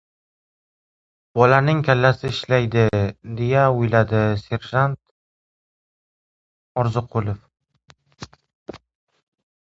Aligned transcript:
"Bolaning 1.39 1.83
kallasi 1.87 2.31
ishlaydi,— 2.35 2.85
deya 3.41 3.67
o‘yladi 3.75 4.23
serjant 4.45 4.97
Orziqulov. 6.85 8.35